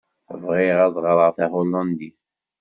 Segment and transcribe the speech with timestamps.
[0.41, 2.19] Bɣiɣ ad ɣreɣ tahulandit.